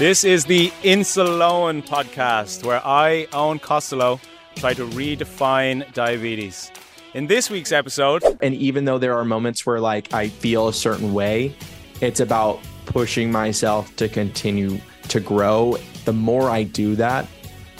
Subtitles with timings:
[0.00, 4.18] This is the Insuleoin podcast where I, Eoin Costello,
[4.54, 6.72] try to redefine diabetes.
[7.12, 10.72] In this week's episode, And even though there are moments where like I feel a
[10.72, 11.54] certain way,
[12.00, 15.76] it's about pushing myself to continue to grow.
[16.06, 17.28] The more I do that,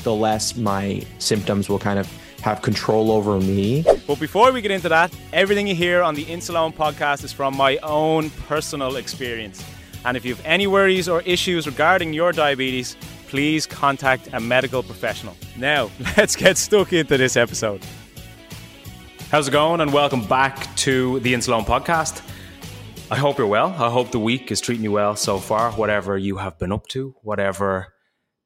[0.03, 2.07] the less my symptoms will kind of
[2.43, 3.83] have control over me.
[4.07, 7.57] but before we get into that, everything you hear on the Insuleoin podcast is from
[7.57, 9.65] my own personal experience.
[10.05, 12.97] And if you have any worries or issues regarding your diabetes,
[13.29, 15.37] please contact a medical professional.
[15.57, 17.85] Now, let's get stuck into this episode.
[19.31, 19.81] How's it going?
[19.81, 22.27] And welcome back to the Insuleoin podcast.
[23.11, 23.69] I hope you're well.
[23.69, 26.87] I hope the week is treating you well so far, whatever you have been up
[26.89, 27.93] to, whatever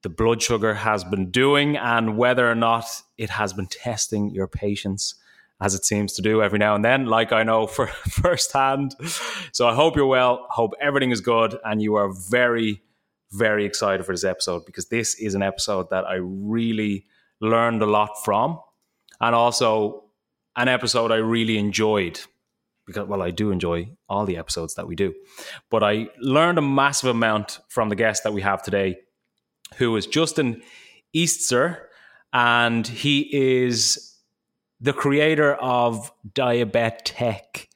[0.02, 2.84] the blood sugar has been doing, and whether or not
[3.16, 5.14] it has been testing your patience
[5.60, 8.94] as it seems to do every now and then, like I know for firsthand.
[9.52, 10.46] So I hope you're well.
[10.50, 12.83] Hope everything is good, and you are very,
[13.33, 17.06] very excited for this episode because this is an episode that I really
[17.41, 18.60] learned a lot from,
[19.20, 20.05] and also
[20.56, 22.20] an episode I really enjoyed
[22.86, 25.14] because well I do enjoy all the episodes that we do
[25.70, 28.98] but I learned a massive amount from the guest that we have today
[29.77, 30.62] who is Justin
[31.14, 31.88] Eastzer
[32.32, 34.13] and he is
[34.84, 37.68] the creator of Diabetech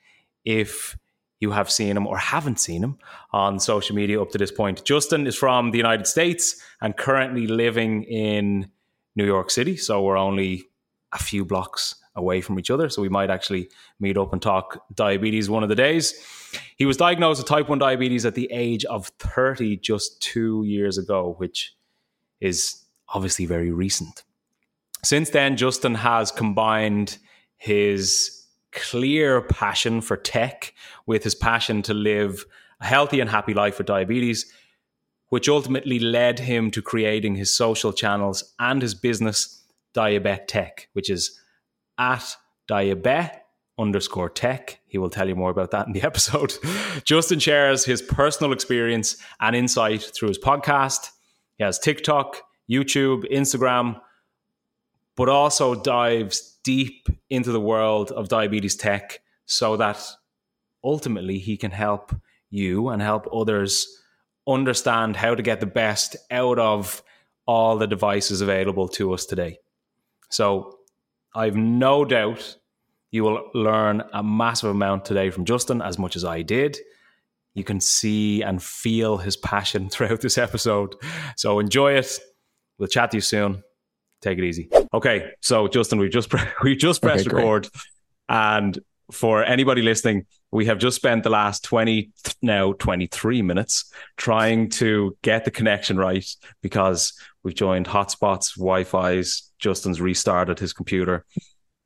[0.45, 0.99] if
[1.41, 2.99] you have seen him or haven't seen him
[3.33, 4.85] on social media up to this point.
[4.85, 8.71] Justin is from the United States and currently living in
[9.17, 10.65] New York City so we're only
[11.13, 12.91] a few blocks away from each other.
[12.91, 16.13] So we might actually meet up and talk diabetes one of the days.
[16.77, 20.99] He was diagnosed with type 1 diabetes at the age of 30 just two years
[20.99, 21.75] ago, which
[22.39, 24.25] is obviously very recent.
[25.05, 27.19] Since then, Justin has combined
[27.57, 30.75] his clear passion for tech
[31.07, 32.45] with his passion to live
[32.81, 34.53] a healthy and happy life with diabetes,
[35.29, 39.65] which ultimately led him to creating his social channels and his business,
[39.95, 41.41] Diabetech, which is
[41.99, 42.37] at
[42.69, 43.31] diabe
[43.79, 44.81] underscore tech.
[44.87, 46.55] He will tell you more about that in the episode.
[47.05, 51.11] Justin shares his personal experience and insight through his podcast.
[51.57, 54.01] He has TikTok, YouTube, Instagram,
[55.19, 60.01] but also dives deep into the world of diabetes tech so that
[60.85, 62.15] ultimately he can help
[62.51, 64.01] you and help others
[64.47, 67.03] understand how to get the best out of
[67.49, 69.59] all the devices available to us today.
[70.31, 70.79] So,
[71.35, 72.57] I've no doubt
[73.11, 76.79] you will learn a massive amount today from Justin, as much as I did.
[77.55, 80.95] You can see and feel his passion throughout this episode.
[81.37, 82.19] So enjoy it.
[82.79, 83.65] We'll chat to you soon.
[84.21, 84.69] Take it easy.
[84.93, 87.69] Okay, so Justin, we've just pre- we just pressed Okay, record,
[88.29, 88.79] and
[89.13, 92.11] for anybody listening, we have just spent the last twenty
[92.43, 96.27] now twenty three minutes trying to get the connection right
[96.63, 97.13] because
[97.43, 99.45] we've joined hotspots, Wi-Fi's.
[99.59, 101.25] Justin's restarted his computer.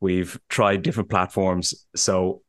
[0.01, 2.43] We've tried different platforms, so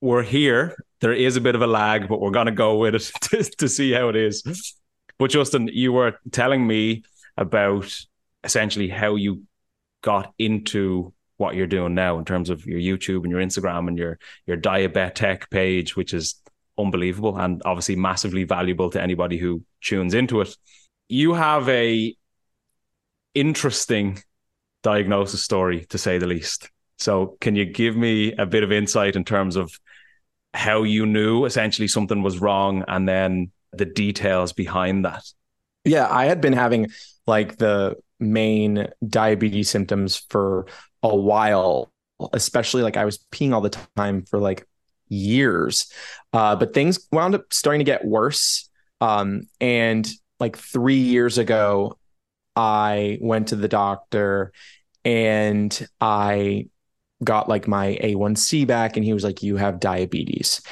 [0.00, 0.76] we're here.
[1.00, 3.42] There is a bit of a lag, but we're going to go with it to,
[3.58, 4.76] to see how it is.
[5.18, 7.02] But Justin, you were telling me
[7.36, 7.94] about
[8.44, 9.42] essentially how you
[10.02, 13.98] got into what you're doing now in terms of your YouTube and your Instagram and
[13.98, 16.40] your your Diabetech page, which is
[16.78, 20.56] unbelievable and obviously massively valuable to anybody who tunes into it.
[21.08, 22.14] You have a
[23.34, 24.22] interesting
[24.82, 26.70] diagnosis story to say the least.
[26.98, 29.72] So can you give me a bit of insight in terms of
[30.52, 35.24] how you knew essentially something was wrong and then the details behind that?
[35.84, 36.88] Yeah, I had been having
[37.26, 40.66] like the main diabetes symptoms for
[41.02, 41.92] a while,
[42.32, 44.66] especially like I was peeing all the time for like
[45.08, 45.90] years.
[46.32, 48.68] Uh, but things wound up starting to get worse.
[49.00, 50.08] Um, and
[50.38, 51.98] like three years ago,
[52.56, 54.52] I went to the doctor
[55.04, 56.66] and I
[57.22, 60.62] got like my A1C back, and he was like, You have diabetes.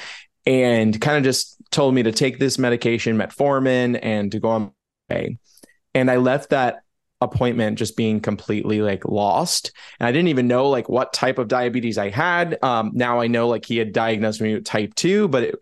[0.47, 4.73] And kind of just told me to take this medication, metformin, and to go on
[5.11, 5.39] my way.
[5.95, 6.83] And I left that
[7.21, 11.49] appointment just being completely like lost and i didn't even know like what type of
[11.49, 15.27] diabetes i had um now i know like he had diagnosed me with type 2
[15.29, 15.57] but it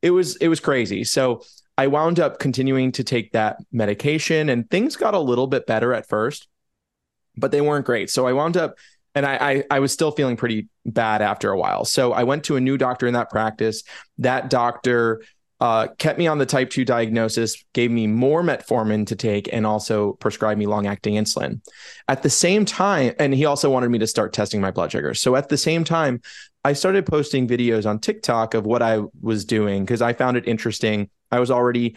[0.00, 1.42] it was it was crazy so
[1.76, 5.92] i wound up continuing to take that medication and things got a little bit better
[5.92, 6.48] at first
[7.36, 8.76] but they weren't great so i wound up
[9.14, 11.84] and I, I I was still feeling pretty bad after a while.
[11.84, 13.82] So I went to a new doctor in that practice.
[14.18, 15.22] That doctor
[15.62, 19.64] uh, kept me on the type 2 diagnosis, gave me more metformin to take, and
[19.64, 21.60] also prescribed me long acting insulin.
[22.08, 25.14] At the same time, and he also wanted me to start testing my blood sugar.
[25.14, 26.20] So at the same time,
[26.64, 30.48] I started posting videos on TikTok of what I was doing because I found it
[30.48, 31.08] interesting.
[31.30, 31.94] I was already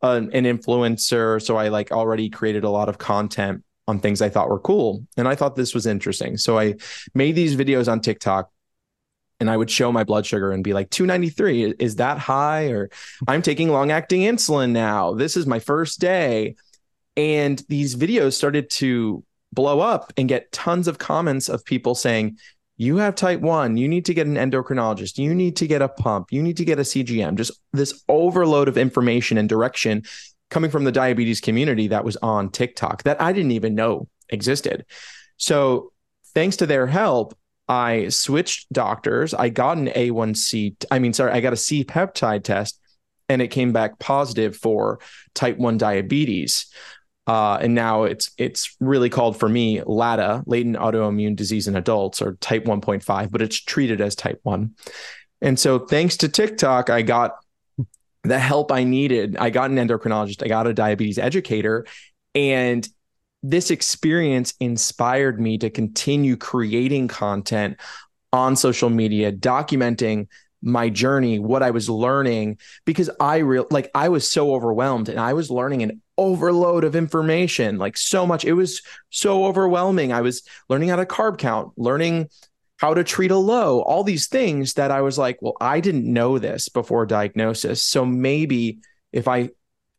[0.00, 1.42] an, an influencer.
[1.42, 5.04] So I like already created a lot of content on things I thought were cool.
[5.16, 6.36] And I thought this was interesting.
[6.36, 6.76] So I
[7.16, 8.48] made these videos on TikTok
[9.40, 12.66] and I would show my blood sugar and be like 293 is that high?
[12.66, 12.90] Or
[13.26, 15.14] I'm taking long acting insulin now.
[15.14, 16.56] This is my first day.
[17.16, 22.38] And these videos started to blow up and get tons of comments of people saying
[22.76, 25.18] you have type 1 you need to get an endocrinologist.
[25.18, 26.32] You need to get a pump.
[26.32, 30.04] You need to get a cgm just this overload of information and direction
[30.50, 34.84] coming from the diabetes community that was on tiktok that i didn't even know existed.
[35.36, 35.92] So
[36.34, 37.36] thanks to their help
[37.68, 42.44] i switched doctors i got an a1c i mean sorry i got a c peptide
[42.44, 42.80] test
[43.28, 45.00] and it came back positive for
[45.34, 46.66] type 1 diabetes
[47.28, 52.22] uh, and now it's it's really called for me LADA, latent autoimmune disease in adults,
[52.22, 54.74] or type 1.5, but it's treated as type 1.
[55.42, 57.36] And so thanks to TikTok, I got
[58.24, 59.36] the help I needed.
[59.36, 61.86] I got an endocrinologist, I got a diabetes educator,
[62.34, 62.88] and
[63.42, 67.78] this experience inspired me to continue creating content
[68.32, 70.26] on social media, documenting
[70.60, 75.20] my journey, what I was learning, because I real like I was so overwhelmed and
[75.20, 78.44] I was learning an overload of information, like so much.
[78.44, 80.12] It was so overwhelming.
[80.12, 82.28] I was learning how to carb count, learning
[82.78, 86.12] how to treat a low, all these things that I was like, well, I didn't
[86.12, 87.82] know this before diagnosis.
[87.82, 88.78] So maybe
[89.12, 89.50] if I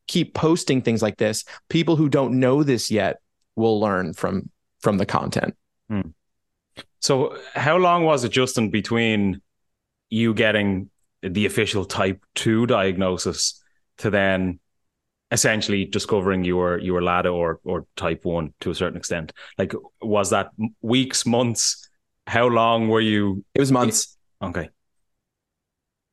[0.08, 3.22] keep posting things like this, people who don't know this yet
[3.60, 5.56] will learn from from the content.
[5.90, 6.10] Hmm.
[7.00, 9.42] So how long was it, Justin, between
[10.10, 10.90] you getting
[11.22, 13.62] the official type 2 diagnosis
[13.98, 14.60] to then
[15.32, 19.34] essentially discovering you were you were LADA or or type one to a certain extent.
[19.58, 20.50] Like, was that
[20.82, 21.88] weeks, months?
[22.26, 23.44] How long were you?
[23.54, 24.18] It was months.
[24.42, 24.70] Okay.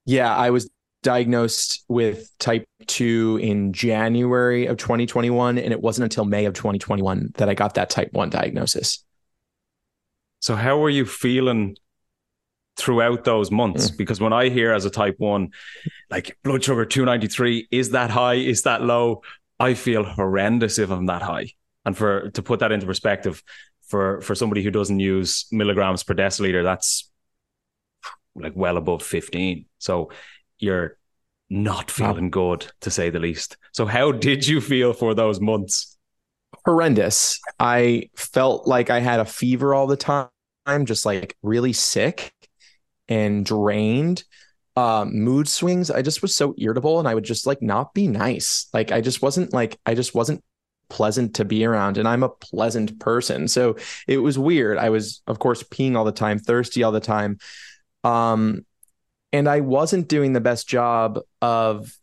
[0.05, 0.69] Yeah, I was
[1.07, 7.31] diagnosed with type 2 in January of 2021 and it wasn't until May of 2021
[7.37, 9.05] that I got that type 1 diagnosis.
[10.41, 11.77] So how were you feeling
[12.77, 13.97] throughout those months mm.
[13.97, 15.53] because when I hear as a type one,
[16.11, 18.35] like blood sugar 293, is that high?
[18.35, 19.23] Is that low?
[19.61, 21.53] I feel horrendous if I'm that high.
[21.85, 23.45] And for to put that into perspective,
[23.87, 27.09] for for somebody who doesn't use milligrams per deciliter, that's
[28.35, 29.67] like well above 15.
[29.79, 30.11] So
[30.59, 30.97] you're
[31.49, 33.57] not feeling good to say the least.
[33.73, 35.97] So how did you feel for those months?
[36.65, 37.41] Horrendous.
[37.59, 40.29] I felt like I had a fever all the time,
[40.65, 42.33] I'm just like really sick
[43.09, 44.25] and drained
[44.77, 48.07] uh, mood swings i just was so irritable and i would just like not be
[48.07, 50.43] nice like i just wasn't like i just wasn't
[50.89, 53.77] pleasant to be around and i'm a pleasant person so
[54.07, 57.39] it was weird i was of course peeing all the time thirsty all the time
[58.05, 58.65] um
[59.33, 61.97] and i wasn't doing the best job of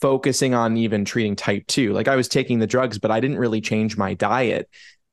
[0.00, 3.38] focusing on even treating type 2 like i was taking the drugs but i didn't
[3.38, 4.68] really change my diet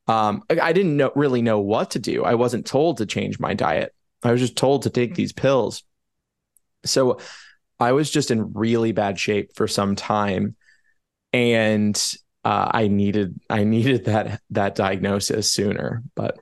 [0.07, 3.53] um i didn't know really know what to do i wasn't told to change my
[3.53, 3.93] diet
[4.23, 5.83] I was just told to take these pills.
[6.85, 7.19] So
[7.79, 10.55] I was just in really bad shape for some time.
[11.33, 11.95] And
[12.43, 16.39] uh, I needed I needed that that diagnosis sooner, but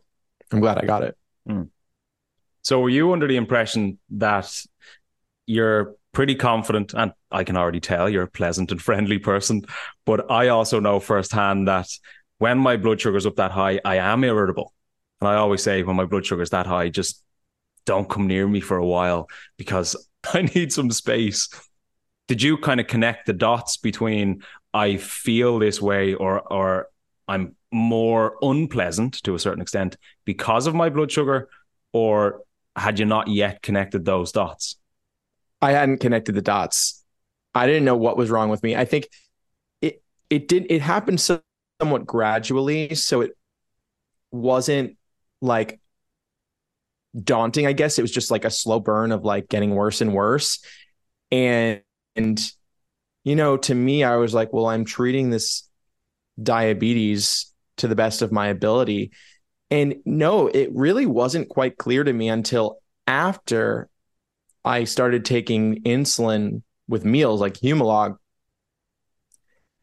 [0.52, 1.18] I'm glad I got it.
[1.48, 1.70] Mm.
[2.62, 4.52] So were you under the impression that
[5.46, 9.64] you're pretty confident and I can already tell you're a pleasant and friendly person,
[10.06, 11.88] but I also know firsthand that
[12.38, 14.74] when my blood sugar's up that high, I am irritable.
[15.22, 17.24] And I always say when my blood sugar's that high, just
[17.86, 19.96] don't come near me for a while because
[20.34, 21.50] I need some space.
[22.28, 26.88] Did you kind of connect the dots between I feel this way or or
[27.28, 31.50] I'm more unpleasant to a certain extent because of my blood sugar
[31.94, 32.42] or
[32.80, 34.78] had you not yet connected those dots?
[35.62, 37.04] I hadn't connected the dots.
[37.54, 38.76] I didn't know what was wrong with me.
[38.76, 39.10] I think
[39.82, 43.32] it it did it happened somewhat gradually, so it
[44.32, 44.98] wasn't
[45.42, 45.80] like
[47.22, 47.98] daunting, I guess.
[47.98, 50.64] It was just like a slow burn of like getting worse and worse.
[51.32, 51.82] And,
[52.16, 52.40] and,
[53.24, 55.68] you know, to me, I was like, well, I'm treating this
[56.42, 59.12] diabetes to the best of my ability.
[59.72, 63.88] And no, it really wasn't quite clear to me until after
[64.66, 68.18] I started taking insulin with meals like Humalog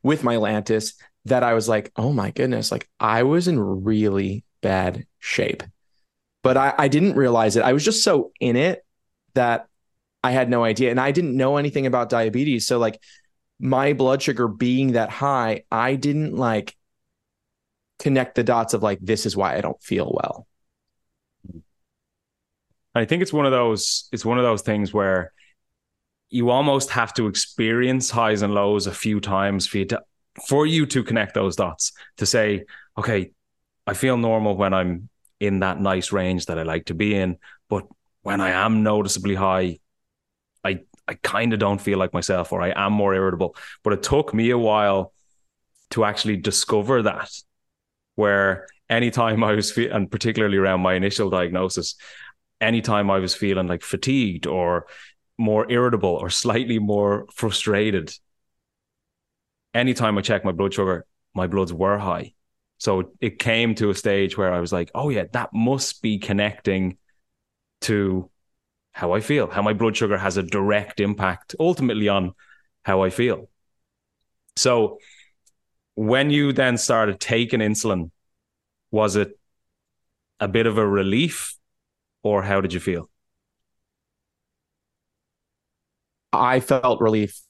[0.02, 4.45] with my Lantus that I was like, oh my goodness, like I was in really
[4.61, 5.62] bad shape
[6.47, 7.64] but I, I didn't realize it.
[7.64, 8.87] I was just so in it
[9.35, 9.66] that
[10.23, 10.93] I had no idea.
[10.93, 12.69] And I didn't know anything about diabetes.
[12.69, 13.02] So like
[13.59, 16.75] my blood sugar being that high, I didn't like
[17.99, 20.47] connect the dots of like, this is why I don't feel well.
[22.95, 25.33] I think it's one of those, it's one of those things where
[26.31, 30.03] you almost have to experience highs and lows a few times for you to
[30.47, 32.65] for you to connect those dots to say,
[32.99, 33.31] okay,
[33.87, 35.09] I feel normal when I'm
[35.41, 37.38] in that nice range that I like to be in,
[37.69, 37.87] but
[38.23, 39.79] when I am noticeably high,
[40.65, 43.57] I I kind of don't feel like myself or I am more irritable.
[43.85, 45.12] But it took me a while
[45.91, 47.31] to actually discover that
[48.16, 51.94] where anytime I was and particularly around my initial diagnosis,
[52.61, 54.87] anytime I was feeling like fatigued or
[55.38, 58.12] more irritable or slightly more frustrated,
[59.75, 62.32] anytime I checked my blood sugar, my bloods were high.
[62.78, 66.18] So it came to a stage where I was like, oh, yeah, that must be
[66.18, 66.99] connecting
[67.82, 68.30] to
[68.92, 72.32] how I feel, how my blood sugar has a direct impact ultimately on
[72.82, 73.50] how I feel.
[74.56, 74.99] So
[75.97, 78.11] when you then started taking insulin,
[78.91, 79.37] was it
[80.38, 81.57] a bit of a relief
[82.23, 83.11] or how did you feel?
[86.33, 87.41] I felt relief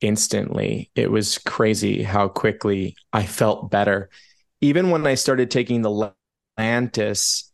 [0.00, 0.90] instantly.
[0.94, 4.10] It was crazy how quickly I felt better.
[4.60, 6.12] Even when I started taking the
[6.58, 7.44] Lantus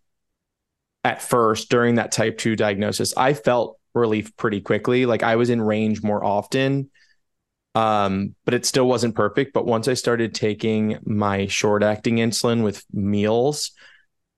[1.05, 5.07] at first during that type 2 diagnosis, I felt relief pretty quickly.
[5.07, 6.91] Like I was in range more often.
[7.75, 9.53] Um, but it still wasn't perfect.
[9.53, 13.73] But once I started taking my short acting insulin with meals,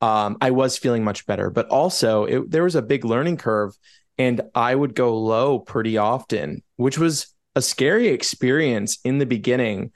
[0.00, 1.50] um, I was feeling much better.
[1.50, 3.74] But also, it, there was a big learning curve,
[4.18, 9.92] and I would go low pretty often, which was a scary experience in the beginning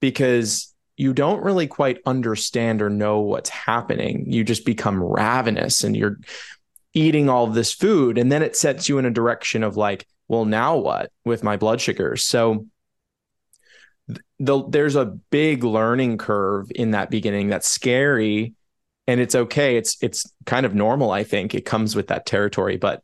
[0.00, 4.26] because you don't really quite understand or know what's happening.
[4.28, 6.18] You just become ravenous and you're
[6.92, 8.18] eating all this food.
[8.18, 11.56] And then it sets you in a direction of like, well, now what with my
[11.56, 12.24] blood sugars?
[12.24, 12.66] So
[14.38, 18.54] the, there's a big learning curve in that beginning that's scary
[19.06, 19.76] and it's okay.
[19.76, 21.54] It's it's kind of normal, I think.
[21.54, 23.02] It comes with that territory, but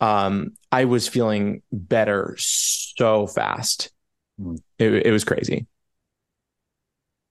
[0.00, 3.90] um, I was feeling better so fast.
[4.40, 4.60] Mm.
[4.78, 5.66] It, it was crazy.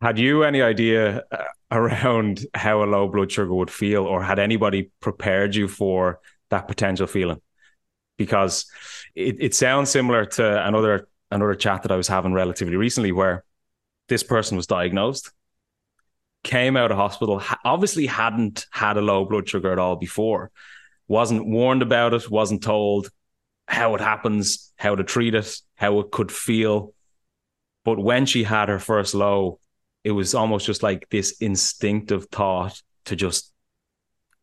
[0.02, 4.40] Had you any idea uh, around how a low blood sugar would feel, or had
[4.40, 6.20] anybody prepared you for
[6.50, 7.42] that potential feeling?
[8.18, 8.66] Because
[9.14, 13.44] it, it sounds similar to another another chat that I was having relatively recently, where
[14.08, 15.32] this person was diagnosed,
[16.44, 20.52] came out of hospital, obviously hadn't had a low blood sugar at all before,
[21.08, 23.10] wasn't warned about it, wasn't told
[23.68, 26.94] how it happens, how to treat it, how it could feel.
[27.84, 29.60] But when she had her first low,
[30.04, 33.52] it was almost just like this instinctive thought to just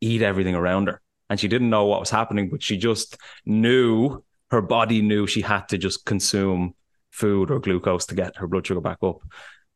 [0.00, 1.01] eat everything around her.
[1.32, 5.40] And she didn't know what was happening, but she just knew her body knew she
[5.40, 6.74] had to just consume
[7.10, 9.22] food or glucose to get her blood sugar back up.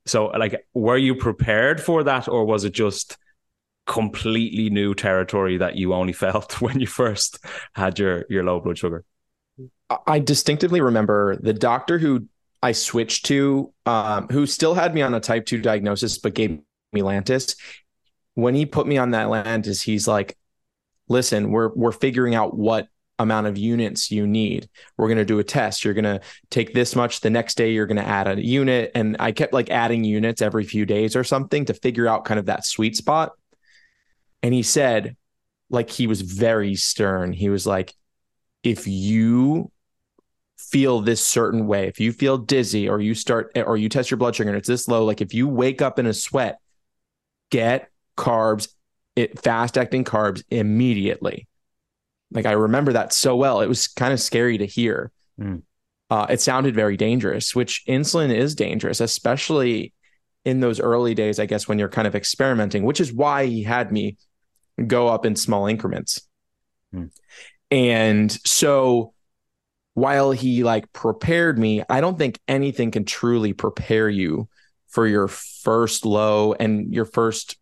[0.05, 3.17] So, like, were you prepared for that, or was it just
[3.87, 7.43] completely new territory that you only felt when you first
[7.75, 9.03] had your your low blood sugar?
[10.07, 12.29] I distinctively remember the doctor who
[12.63, 16.61] I switched to, um, who still had me on a type two diagnosis, but gave
[16.93, 17.57] me Lantus.
[18.35, 20.37] When he put me on that Lantus, he's like,
[21.09, 24.69] "Listen, we're we're figuring out what amount of units you need.
[24.97, 25.85] We're going to do a test.
[25.85, 26.21] You're going to
[26.51, 27.21] take this much.
[27.21, 28.93] The next day, you're going to add a unit.
[28.95, 32.39] And I kept like adding units every few days or something to figure out kind
[32.39, 33.33] of that sweet spot.
[34.43, 35.17] And he said,
[35.71, 37.33] like, he was very stern.
[37.33, 37.95] He was like,
[38.63, 39.71] if you
[40.59, 44.19] feel this certain way, if you feel dizzy or you start or you test your
[44.19, 46.59] blood sugar and it's this low, like if you wake up in a sweat,
[47.51, 48.69] get carbs,
[49.16, 51.49] it fast acting carbs immediately
[52.30, 53.61] like I remember that so well.
[53.61, 55.12] It was kind of scary to hear.
[55.40, 55.62] Mm.
[56.11, 59.92] Uh, it sounded very dangerous, which insulin is dangerous, especially
[60.44, 63.62] in those early days, I guess, when you're kind of experimenting, which is why he
[63.62, 64.16] had me
[64.87, 66.20] go up in small increments.
[66.94, 67.11] Mm.
[67.70, 69.12] And so
[69.94, 74.49] while he like prepared me, I don't think anything can truly prepare you
[74.88, 77.56] for your first low and your first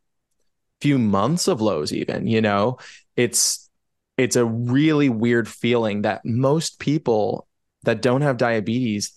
[0.81, 2.79] few months of lows, even, you know,
[3.17, 3.69] it's
[4.17, 7.49] it's a really weird feeling that most people
[7.83, 9.13] that don't have diabetes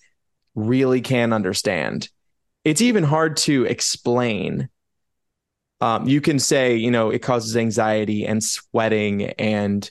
[0.55, 2.09] really can understand.
[2.63, 4.69] It's even hard to explain.
[5.79, 9.89] Um, you can say, you know, it causes anxiety and sweating and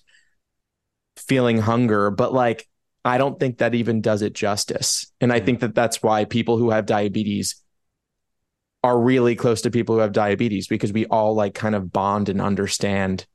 [1.17, 2.69] feeling hunger, but like,
[3.05, 5.13] I don't think that even does it justice.
[5.21, 7.63] And I think that that's why people who have diabetes
[8.87, 12.29] are really close to people who have diabetes because we all like kind of bond
[12.29, 13.27] and understand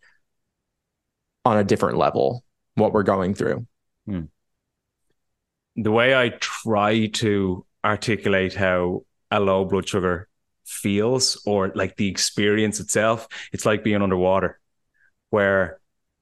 [1.44, 3.68] on a different level what we're going through.
[4.06, 4.22] Hmm.
[5.76, 10.30] The way I try to articulate how a low blood sugar
[10.66, 14.58] feels or like the experience itself, it's like being underwater,
[15.32, 15.82] where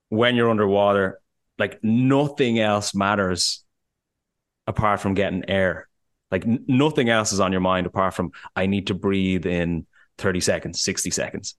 [0.10, 1.20] when you're underwater,
[1.60, 3.64] like nothing else matters
[4.66, 5.88] apart from getting air.
[6.32, 9.86] Like n- nothing else is on your mind apart from I need to breathe in
[10.18, 11.56] 30 seconds, 60 seconds.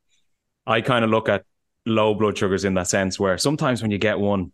[0.67, 1.45] I kind of look at
[1.87, 4.53] low blood sugars in that sense where sometimes when you get one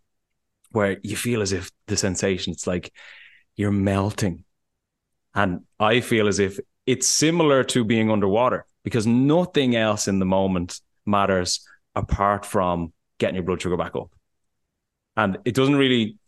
[0.71, 2.93] where you feel as if the sensation it's like
[3.57, 4.45] you're melting.
[5.35, 10.25] And I feel as if it's similar to being underwater because nothing else in the
[10.25, 14.11] moment matters apart from getting your blood sugar back up.
[15.17, 16.19] And it doesn't really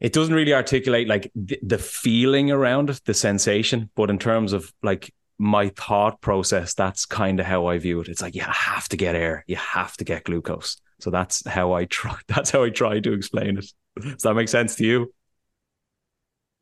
[0.00, 4.52] it doesn't really articulate like the, the feeling around it, the sensation, but in terms
[4.52, 8.08] of like my thought process, that's kind of how I view it.
[8.08, 10.80] It's like you have to get air, you have to get glucose.
[10.98, 12.16] So that's how I try.
[12.26, 13.66] That's how I try to explain it.
[14.00, 15.12] Does that make sense to you?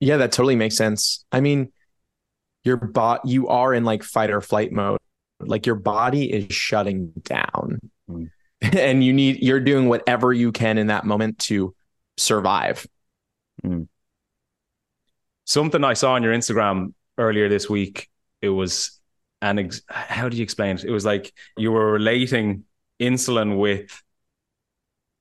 [0.00, 1.24] Yeah, that totally makes sense.
[1.30, 1.72] I mean,
[2.64, 4.98] your bot, you are in like fight or flight mode.
[5.40, 7.78] Like your body is shutting down,
[8.10, 8.30] mm.
[8.60, 11.74] and you need you're doing whatever you can in that moment to
[12.16, 12.86] survive.
[13.64, 13.88] Mm.
[15.44, 18.08] Something I saw on your Instagram earlier this week.
[18.40, 19.00] It was
[19.42, 20.84] an ex- how do you explain it?
[20.84, 22.64] It was like you were relating
[23.00, 24.02] insulin with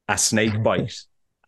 [0.08, 0.96] a snake bite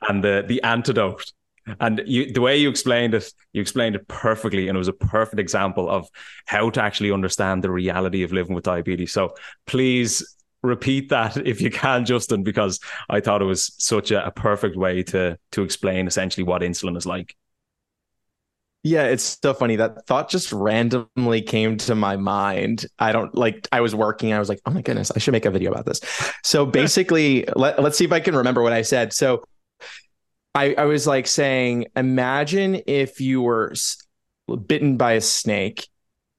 [0.08, 1.32] and the the antidote.
[1.80, 4.94] And you, the way you explained it, you explained it perfectly, and it was a
[4.94, 6.08] perfect example of
[6.46, 9.12] how to actually understand the reality of living with diabetes.
[9.12, 9.34] So
[9.66, 10.35] please
[10.66, 12.80] repeat that if you can, Justin, because
[13.10, 16.98] I thought it was such a, a perfect way to to explain essentially what insulin
[16.98, 17.36] is like.
[18.86, 19.78] Yeah, it's so funny.
[19.78, 22.86] That thought just randomly came to my mind.
[23.00, 24.32] I don't like, I was working.
[24.32, 26.02] I was like, oh my goodness, I should make a video about this.
[26.44, 29.12] So basically, let, let's see if I can remember what I said.
[29.12, 29.44] So
[30.54, 33.74] I, I was like saying, imagine if you were
[34.68, 35.88] bitten by a snake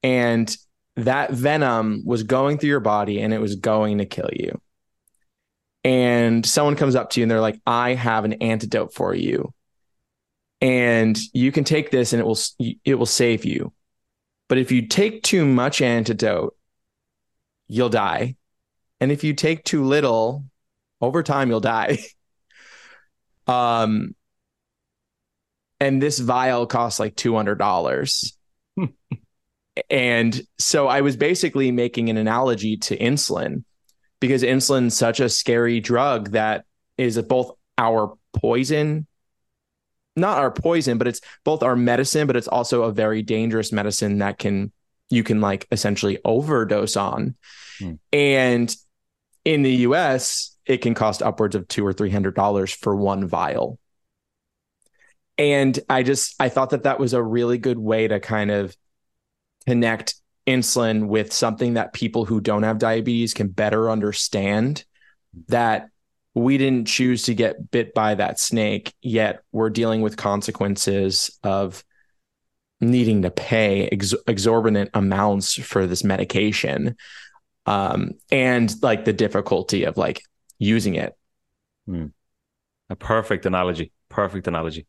[0.05, 0.57] and
[0.97, 4.61] that venom was going through your body and it was going to kill you.
[5.85, 9.53] And someone comes up to you and they're like, I have an antidote for you.
[10.61, 12.39] And you can take this and it will
[12.85, 13.73] it will save you.
[14.49, 16.57] But if you take too much antidote
[17.69, 18.37] you'll die.
[19.01, 20.45] And if you take too little
[21.01, 21.99] over time you'll die.
[23.47, 24.17] Um
[25.79, 28.33] and this vial costs like $200
[29.91, 33.65] and so i was basically making an analogy to insulin
[34.21, 36.65] because insulin's such a scary drug that
[36.97, 39.07] is both our poison
[40.17, 44.19] not our poison, but it's both our medicine, but it's also a very dangerous medicine
[44.19, 44.73] that can
[45.09, 47.37] you can like essentially overdose on.
[47.79, 47.93] Hmm.
[48.13, 48.75] And
[49.45, 53.29] in the US, it can cost upwards of two or three hundred dollars for one
[53.29, 53.79] vial.
[55.39, 58.75] And I just I thought that that was a really good way to kind of
[59.67, 60.15] connect
[60.47, 64.85] insulin with something that people who don't have diabetes can better understand
[65.49, 65.89] that
[66.35, 71.83] we didn't choose to get bit by that snake, yet we're dealing with consequences of
[72.81, 76.95] needing to pay ex- exorbitant amounts for this medication
[77.65, 80.23] um, and like the difficulty of like
[80.59, 81.15] using it.
[81.87, 82.07] Hmm.
[82.91, 83.93] A perfect analogy.
[84.09, 84.87] Perfect analogy.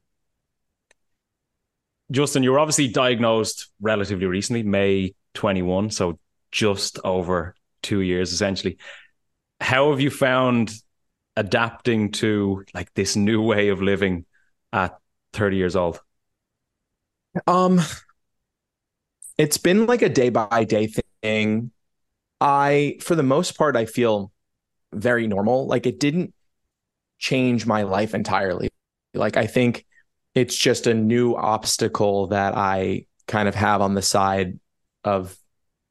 [2.12, 6.20] Justin, you were obviously diagnosed relatively recently, May 21, so
[6.52, 8.78] just over two years essentially.
[9.60, 10.72] How have you found
[11.36, 14.26] adapting to like this new way of living
[14.72, 14.98] at
[15.34, 16.00] 30 years old?
[17.46, 17.82] Um
[19.38, 20.88] it's been like a day by day
[21.22, 21.72] thing.
[22.42, 24.32] I for the most part I feel
[24.94, 25.68] very normal.
[25.68, 26.34] Like it didn't
[27.20, 28.70] change my life entirely.
[29.14, 29.86] Like I think
[30.38, 34.60] it's just a new obstacle that I kind of have on the side
[35.04, 35.36] of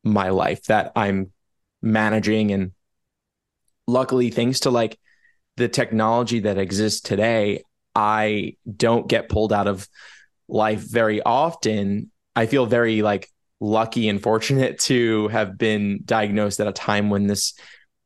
[0.05, 1.33] my life that I'm
[1.83, 2.71] managing and
[3.89, 5.01] luckily thanks to like
[5.57, 7.65] the technology that exists today,
[7.97, 9.89] I don't get pulled out of
[10.47, 12.13] life very often.
[12.37, 13.29] I feel very like
[13.59, 17.55] lucky and fortunate to have been diagnosed at a time when this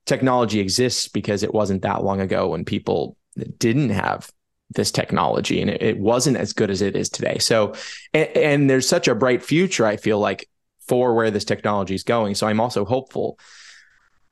[0.07, 3.19] technology exists because it wasn't that long ago when people
[3.59, 4.31] didn't have
[4.71, 7.39] this technology and it, it wasn't as good as it is today.
[7.39, 7.75] So,
[8.15, 10.49] and, and there's such a bright future, I feel like,
[10.87, 12.35] for where this technology is going.
[12.35, 13.39] So I'm also hopeful.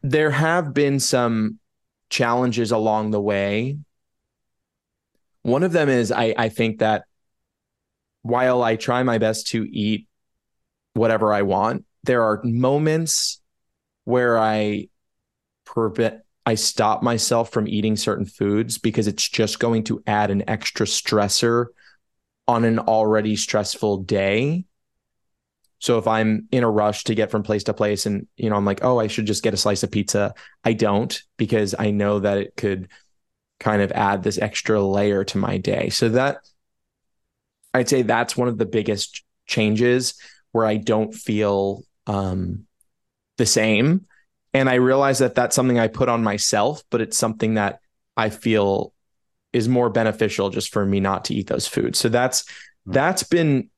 [0.03, 1.59] There have been some
[2.11, 3.79] challenges along the way.
[5.43, 7.05] One of them is I, I think that
[8.23, 10.07] while I try my best to eat
[10.95, 13.41] whatever I want, there are moments
[14.05, 14.89] where I
[15.65, 20.49] prevent I stop myself from eating certain foods because it's just going to add an
[20.49, 21.67] extra stressor
[22.47, 24.65] on an already stressful day.
[25.79, 28.57] So if I'm in a rush to get from place to place and you know
[28.57, 30.33] I'm like, "Oh, I should just get a slice of pizza."
[30.65, 32.89] I don't because I know that it could
[33.61, 35.91] kind of add this extra layer to my day.
[35.91, 36.39] So that
[37.75, 40.15] I'd say that's one of the biggest changes
[40.53, 42.67] where I don't feel um,
[43.37, 44.07] the same.
[44.55, 47.81] And I realize that that's something I put on myself, but it's something that
[48.17, 48.93] I feel
[49.53, 51.99] is more beneficial just for me not to eat those foods.
[51.99, 52.45] So that's
[52.85, 52.93] hmm.
[52.93, 53.71] that's been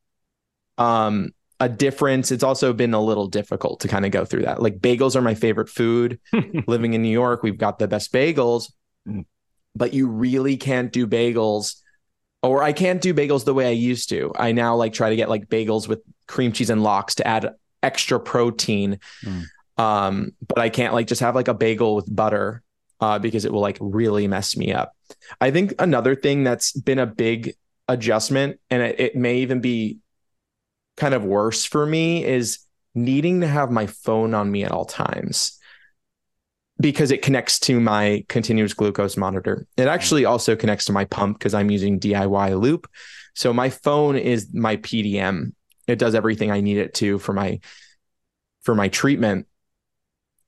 [0.78, 2.32] um a difference.
[2.32, 4.62] It's also been a little difficult to kind of go through that.
[4.62, 6.18] Like bagels are my favorite food.
[6.66, 8.72] Living in New York, we've got the best bagels,
[9.06, 9.26] mm.
[9.74, 11.76] but you really can't do bagels
[12.42, 14.32] or I can't do bagels the way I used to.
[14.36, 17.54] I now like try to get like bagels with cream cheese and lox to add
[17.82, 18.98] extra protein.
[19.24, 19.44] Mm.
[19.80, 22.62] Um, but I can't like just have like a bagel with butter
[23.00, 24.94] uh, because it will like really mess me up.
[25.40, 27.54] I think another thing that's been a big
[27.88, 29.98] adjustment, and it, it may even be
[30.98, 32.58] kind of worse for me, is
[32.94, 35.58] needing to have my phone on me at all times
[36.78, 39.66] because it connects to my continuous glucose monitor.
[39.78, 42.86] It actually also connects to my pump because I'm using DIY loop.
[43.34, 45.52] So my phone is my PDM.
[45.86, 47.60] It does everything I need it to for my
[48.62, 49.46] for my treatment.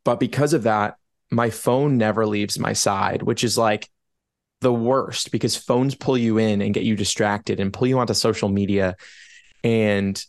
[0.04, 0.96] But because of that,
[1.30, 3.88] my phone never leaves my side, which is like
[4.60, 8.14] the worst because phones pull you in and get you distracted and pull you onto
[8.14, 8.96] social media.
[9.64, 10.22] And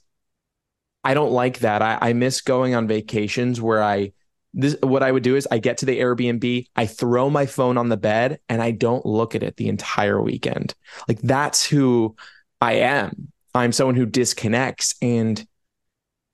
[1.04, 1.82] I don't like that.
[1.82, 4.14] I, I miss going on vacations where I
[4.54, 7.78] this what I would do is I get to the Airbnb, I throw my phone
[7.78, 10.76] on the bed and I don't look at it the entire weekend.
[11.08, 12.16] Like that's who
[12.62, 13.32] I am.
[13.56, 15.44] I'm someone who disconnects and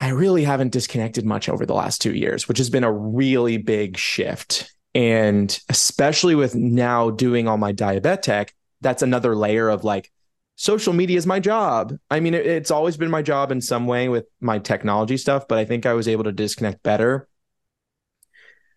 [0.00, 3.58] I really haven't disconnected much over the last 2 years, which has been a really
[3.58, 4.72] big shift.
[4.94, 10.10] And especially with now doing all my Diabetech, that's another layer of like
[10.56, 11.96] social media is my job.
[12.10, 15.46] I mean, it, it's always been my job in some way with my technology stuff,
[15.48, 17.28] but I think I was able to disconnect better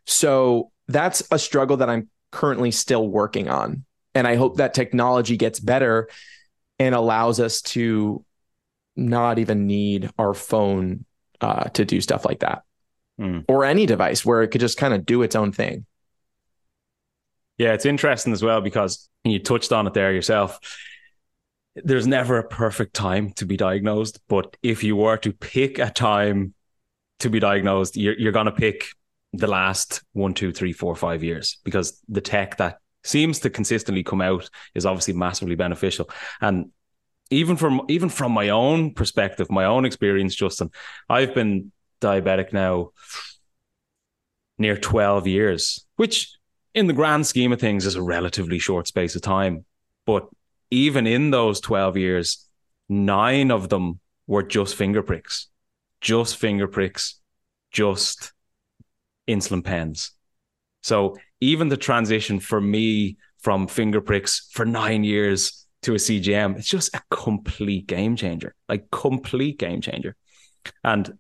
[0.06, 3.86] so that's a struggle that I'm currently still working on.
[4.16, 6.10] And I hope that technology gets better
[6.80, 8.26] and allows us to
[8.96, 11.06] not even need our phone
[11.44, 12.64] uh, to do stuff like that
[13.20, 13.46] mm.
[13.48, 15.86] or any device where it could just kind of do its own thing.
[17.58, 20.60] Yeah, it's interesting as well because you touched on it there yourself.
[21.76, 25.90] There's never a perfect time to be diagnosed, but if you were to pick a
[25.90, 26.54] time
[27.20, 28.88] to be diagnosed, you're, you're going to pick
[29.34, 34.04] the last one, two, three, four, five years because the tech that seems to consistently
[34.04, 36.10] come out is obviously massively beneficial.
[36.42, 36.72] And
[37.34, 40.70] even from even from my own perspective, my own experience, Justin,
[41.10, 42.92] I've been diabetic now
[44.58, 46.32] near 12 years, which
[46.74, 49.66] in the grand scheme of things is a relatively short space of time.
[50.06, 50.28] But
[50.70, 52.48] even in those 12 years,
[52.90, 55.48] nine of them were just finger pricks,
[56.02, 57.20] just finger pricks,
[57.72, 58.32] just
[59.28, 60.12] insulin pens.
[60.82, 66.58] So even the transition for me from finger pricks for nine years to a CGM,
[66.58, 70.16] it's just a complete game changer, like complete game changer.
[70.84, 71.18] And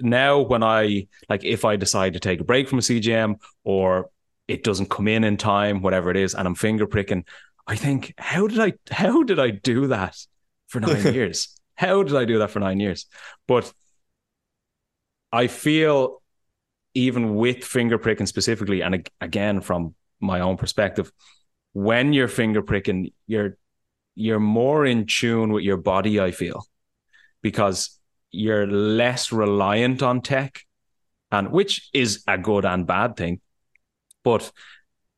[0.00, 4.10] now when I like if I decide to take a break from a CGM or
[4.46, 7.24] it doesn't come in in time, whatever it is, and I'm finger pricking,
[7.66, 10.16] I think, how did I how did I do that
[10.68, 11.54] for nine years?
[11.74, 13.06] How did I do that for nine years?
[13.46, 13.72] But
[15.32, 16.22] I feel
[16.94, 21.12] even with finger pricking specifically, and again from my own perspective,
[21.84, 23.56] when you're finger pricking, you're
[24.16, 26.20] you're more in tune with your body.
[26.20, 26.64] I feel
[27.40, 28.00] because
[28.32, 30.64] you're less reliant on tech,
[31.30, 33.40] and which is a good and bad thing,
[34.24, 34.50] but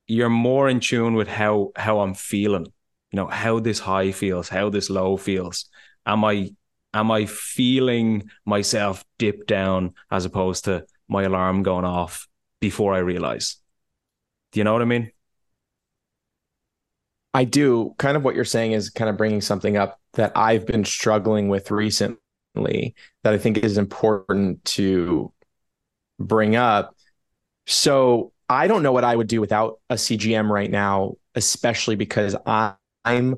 [0.06, 2.66] you're more in tune with how how I'm feeling.
[3.10, 5.64] You know how this high feels, how this low feels.
[6.04, 6.50] Am I
[6.92, 12.28] am I feeling myself dip down as opposed to my alarm going off
[12.60, 13.56] before I realize.
[14.52, 15.10] Do you know what I mean?
[17.32, 17.94] I do.
[17.98, 21.48] Kind of what you're saying is kind of bringing something up that I've been struggling
[21.48, 25.32] with recently that I think is important to
[26.18, 26.96] bring up.
[27.66, 32.34] So I don't know what I would do without a CGM right now, especially because
[32.44, 33.36] I'm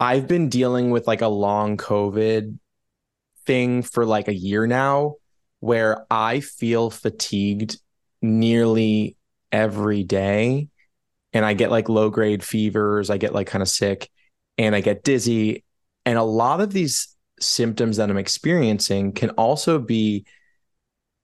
[0.00, 2.58] I've been dealing with like a long COVID
[3.46, 5.16] thing for like a year now
[5.60, 7.78] where I feel fatigued
[8.20, 9.16] nearly
[9.52, 10.68] every day
[11.32, 14.10] and I get like low grade fevers, I get like kind of sick
[14.58, 15.64] and I get dizzy.
[16.04, 20.26] And a lot of these symptoms that I'm experiencing can also be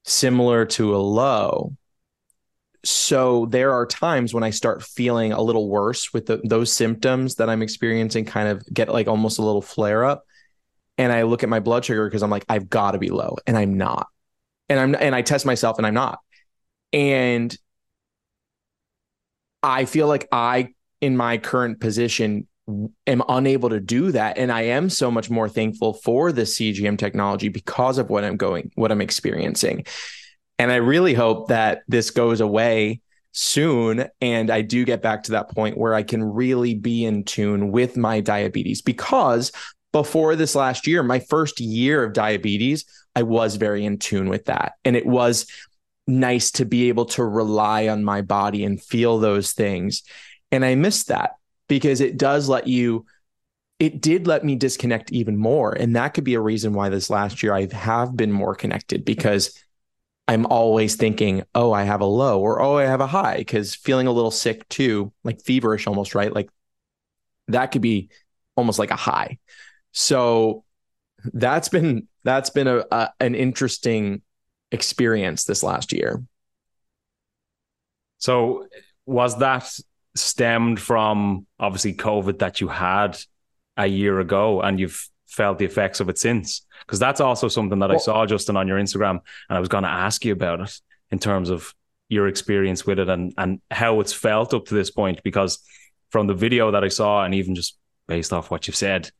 [0.05, 1.77] similar to a low.
[2.85, 7.35] So there are times when I start feeling a little worse with the, those symptoms
[7.37, 10.25] that I'm experiencing, kind of get like almost a little flare up.
[10.97, 13.37] And I look at my blood sugar because I'm like, I've got to be low,
[13.47, 14.09] and I'm not
[14.69, 16.21] and I'm and I test myself and I'm not.
[16.93, 17.57] And
[19.63, 20.69] I feel like I
[21.01, 22.47] in my current position
[23.07, 24.37] am unable to do that.
[24.37, 28.37] And i am so much more thankful for the cgm technology because of what i'm
[28.37, 29.87] going what i'm experiencing.
[30.59, 33.01] And i really hope that this goes away
[33.33, 34.07] soon.
[34.21, 37.73] And i do get back to that point where i can really be in tune
[37.73, 39.51] with my diabetes because
[39.93, 44.45] before this last year my first year of diabetes i was very in tune with
[44.47, 44.73] that.
[44.85, 45.47] And it was
[46.09, 50.03] nice to be able to rely on my body and feel those things
[50.51, 51.33] and i miss that
[51.69, 53.05] because it does let you
[53.79, 57.11] it did let me disconnect even more and that could be a reason why this
[57.11, 59.57] last year I have been more connected because
[60.29, 63.75] I'm always thinking, oh, I have a low or oh, I have a high because
[63.75, 66.33] feeling a little sick too, like feverish almost, right?
[66.33, 66.51] Like
[67.49, 68.11] that could be
[68.55, 69.39] almost like a high.
[69.93, 70.65] So
[71.25, 74.21] that's been that's been a, a an interesting
[74.71, 76.23] experience this last year.
[78.19, 78.67] So
[79.07, 79.71] was that
[80.15, 83.19] stemmed from obviously COVID that you had
[83.77, 86.67] a year ago and you've felt the effects of it since?
[86.81, 89.21] Because that's also something that well, I saw, Justin, on your Instagram.
[89.49, 91.75] And I was going to ask you about it in terms of
[92.09, 95.23] your experience with it and, and how it's felt up to this point.
[95.23, 95.61] Because
[96.11, 99.11] from the video that I saw, and even just based off what you've said,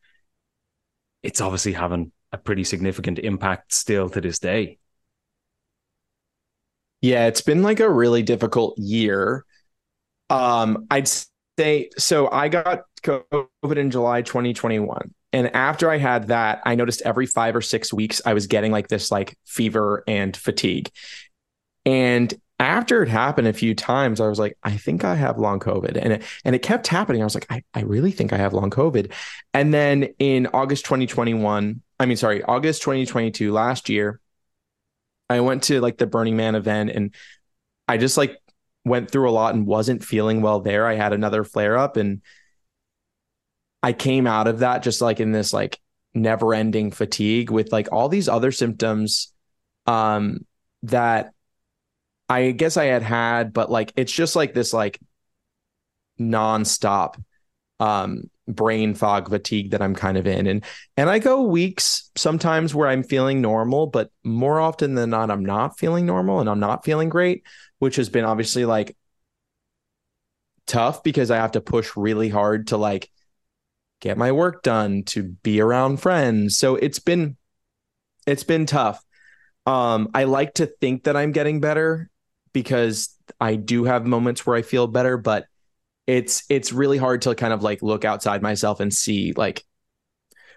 [1.23, 4.79] it's obviously having a pretty significant impact still to this day.
[7.01, 9.45] Yeah, it's been like a really difficult year.
[10.31, 11.09] Um, I'd
[11.59, 12.31] say so.
[12.31, 15.15] I got COVID in July 2021.
[15.33, 18.73] And after I had that, I noticed every five or six weeks I was getting
[18.73, 20.91] like this like fever and fatigue.
[21.85, 25.61] And after it happened a few times, I was like, I think I have long
[25.61, 25.97] COVID.
[25.97, 27.23] And it, and it kept happening.
[27.23, 29.13] I was like, I, I really think I have long COVID.
[29.55, 34.21] And then in August 2021, I mean, sorry, August 2022, last year,
[35.29, 37.15] I went to like the Burning Man event and
[37.87, 38.37] I just like
[38.85, 40.87] went through a lot and wasn't feeling well there.
[40.87, 42.23] I had another flare up and
[43.83, 45.79] I came out of that just like in this like
[46.15, 49.33] never ending fatigue with like all these other symptoms
[49.87, 50.41] um
[50.83, 51.33] that
[52.29, 54.99] I guess I had had, but like it's just like this like
[56.21, 57.23] nonstop
[57.81, 60.47] um brain fog fatigue that I'm kind of in.
[60.47, 60.65] And
[60.97, 65.45] and I go weeks sometimes where I'm feeling normal, but more often than not, I'm
[65.45, 67.45] not feeling normal and I'm not feeling great,
[67.79, 68.97] which has been obviously like
[70.67, 73.11] tough because I have to push really hard to like
[74.01, 76.57] get my work done, to be around friends.
[76.57, 77.37] So it's been
[78.27, 79.03] it's been tough.
[79.67, 82.11] Um, I like to think that I'm getting better
[82.53, 85.47] because I do have moments where I feel better, but
[86.09, 89.65] it's it's really hard to kind of like look outside myself and see like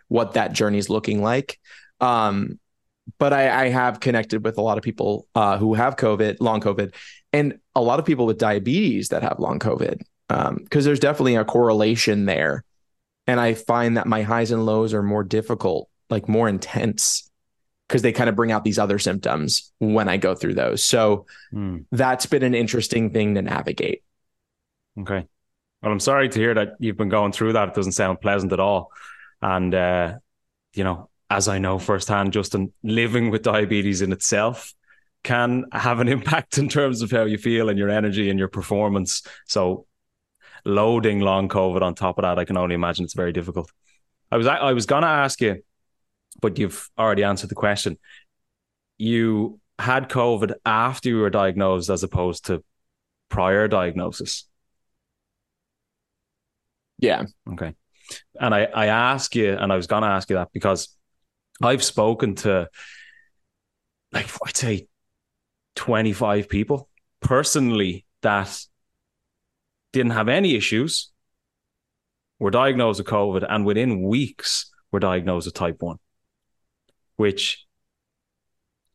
[0.07, 1.59] what that journey is looking like.
[1.99, 2.59] Um,
[3.19, 6.61] but I, I, have connected with a lot of people uh, who have COVID, long
[6.61, 6.95] COVID,
[7.31, 10.01] and a lot of people with diabetes that have long COVID.
[10.27, 12.63] Because um, there's definitely a correlation there
[13.27, 17.29] and I find that my highs and lows are more difficult, like more intense
[17.87, 20.83] because they kind of bring out these other symptoms when I go through those.
[20.83, 21.85] So mm.
[21.91, 24.03] that's been an interesting thing to navigate.
[24.99, 25.27] Okay.
[25.81, 27.69] Well, I'm sorry to hear that you've been going through that.
[27.69, 28.91] It doesn't sound pleasant at all.
[29.41, 30.19] And, uh,
[30.73, 34.73] you know, as I know firsthand, Justin, living with diabetes in itself
[35.23, 38.47] can have an impact in terms of how you feel and your energy and your
[38.47, 39.23] performance.
[39.47, 39.85] So
[40.65, 43.71] loading long COVID on top of that, I can only imagine it's very difficult.
[44.31, 45.61] I was I was gonna ask you,
[46.41, 47.97] but you've already answered the question.
[48.97, 52.63] You had COVID after you were diagnosed as opposed to
[53.29, 54.45] prior diagnosis.
[57.01, 57.25] Yeah.
[57.53, 57.73] Okay.
[58.39, 60.95] And I, I ask you, and I was gonna ask you that because
[61.61, 62.69] I've spoken to
[64.11, 64.87] like I'd say
[65.75, 66.89] 25 people
[67.21, 68.65] personally that
[69.93, 71.11] didn't have any issues,
[72.39, 75.97] were diagnosed with COVID, and within weeks were diagnosed with type 1,
[77.17, 77.65] which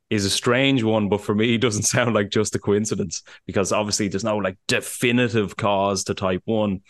[0.09, 4.09] is a strange one, but for me, doesn't sound like just a coincidence because obviously
[4.09, 6.81] there's no like definitive cause to type 1,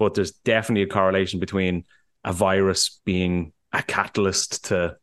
[0.00, 1.84] but there's definitely a correlation between
[2.24, 4.96] a virus being a catalyst to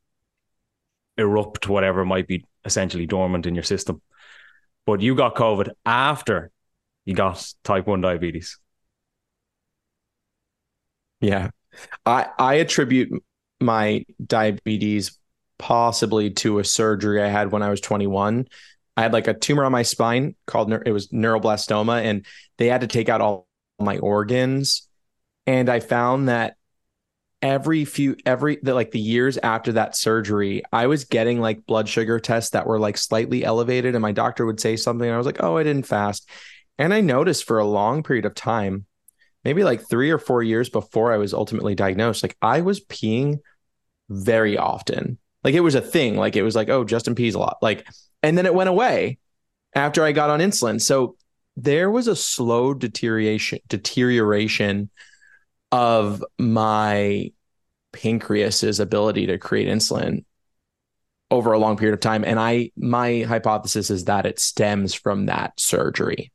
[1.17, 4.01] erupt whatever might be essentially dormant in your system.
[4.87, 6.51] But you got COVID after
[7.05, 8.57] you got type 1 diabetes.
[11.21, 11.51] Yeah.
[12.05, 13.23] I I attribute
[13.61, 15.17] my diabetes
[15.59, 18.47] possibly to a surgery I had when I was 21.
[18.95, 22.25] I had like a tumor on my spine called it was neuroblastoma and
[22.57, 23.47] they had to take out all
[23.79, 24.86] my organs
[25.47, 26.57] and I found that
[27.41, 31.87] every few every the, like the years after that surgery I was getting like blood
[31.87, 35.17] sugar tests that were like slightly elevated and my doctor would say something and I
[35.17, 36.27] was like oh I didn't fast
[36.77, 38.85] and I noticed for a long period of time,
[39.43, 43.39] maybe like three or four years before I was ultimately diagnosed, like I was peeing
[44.09, 45.17] very often.
[45.43, 46.17] Like it was a thing.
[46.17, 47.57] Like it was like, oh, Justin pees a lot.
[47.61, 47.87] Like,
[48.21, 49.17] and then it went away
[49.73, 50.81] after I got on insulin.
[50.81, 51.15] So
[51.55, 54.89] there was a slow deterioration deterioration
[55.71, 57.31] of my
[57.91, 60.23] pancreas's ability to create insulin
[61.29, 65.25] over a long period of time and i my hypothesis is that it stems from
[65.25, 66.31] that surgery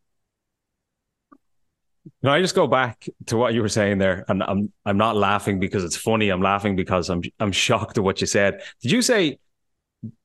[2.20, 4.24] can I just go back to what you were saying there?
[4.28, 6.30] And I'm I'm not laughing because it's funny.
[6.30, 8.60] I'm laughing because I'm I'm shocked at what you said.
[8.80, 9.38] Did you say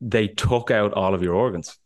[0.01, 1.77] they took out all of your organs?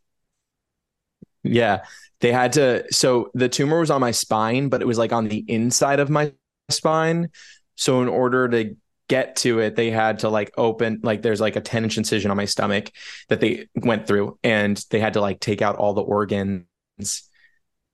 [1.44, 1.84] Yeah.
[2.22, 5.28] They had to so the tumor was on my spine, but it was like on
[5.28, 6.34] the inside of my
[6.72, 7.30] spine.
[7.76, 8.76] So in order to
[9.08, 12.32] get to it, they had to like open like there's like a 10 inch incision
[12.32, 12.92] on my stomach
[13.30, 16.66] that they went through and they had to like take out all the organs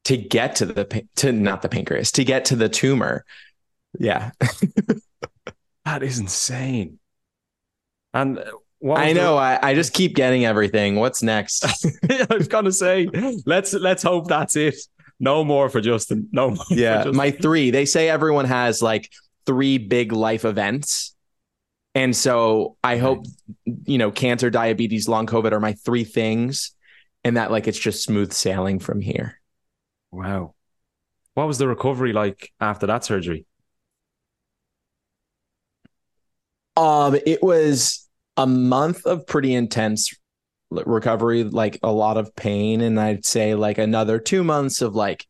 [0.06, 3.26] to get to the to not the pancreas to get to the tumor.
[4.00, 4.32] Yeah.
[5.86, 7.00] that is insane.
[8.14, 9.36] And uh, I know.
[9.36, 9.42] The...
[9.42, 10.96] I, I just keep getting everything.
[10.96, 11.66] What's next?
[12.10, 13.10] I was gonna say,
[13.46, 14.76] let's let's hope that's it.
[15.20, 16.30] No more for Justin.
[16.32, 16.66] No more.
[16.70, 17.72] Yeah, my three.
[17.72, 19.12] They say everyone has like
[19.46, 21.16] three big life events,
[21.96, 23.26] and so I hope
[23.66, 26.76] you know cancer, diabetes, long COVID are my three things,
[27.24, 29.40] and that like it's just smooth sailing from here.
[30.12, 30.54] Wow.
[31.34, 33.46] What was the recovery like after that surgery?
[36.76, 40.14] Um, it was a month of pretty intense
[40.70, 45.26] recovery, like a lot of pain, and I'd say like another two months of like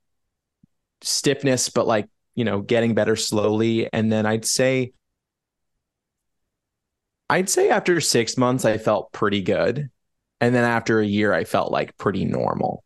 [1.02, 4.94] stiffness, but like you know getting better slowly, and then I'd say
[7.30, 9.90] I'd say after six months I felt pretty good,
[10.40, 12.84] and then after a year I felt like pretty normal.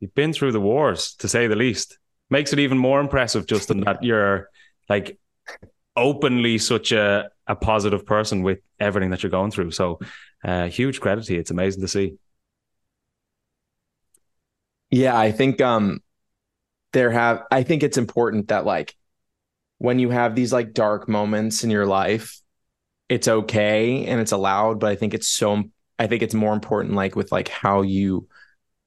[0.00, 1.98] You've been through the wars to say the least.
[2.28, 4.50] Makes it even more impressive, Justin, that you're
[4.88, 5.18] like
[5.94, 9.70] openly such a, a positive person with everything that you're going through.
[9.70, 10.00] So,
[10.44, 11.40] uh, huge credit to you.
[11.40, 12.14] It's amazing to see.
[14.90, 16.00] Yeah, I think um,
[16.92, 17.42] there have.
[17.50, 18.94] I think it's important that like
[19.78, 22.40] when you have these like dark moments in your life,
[23.08, 24.80] it's okay and it's allowed.
[24.80, 25.64] But I think it's so.
[25.98, 28.28] I think it's more important like with like how you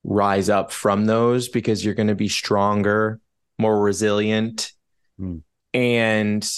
[0.03, 3.19] rise up from those because you're going to be stronger,
[3.57, 4.71] more resilient.
[5.19, 5.41] Mm.
[5.73, 6.51] And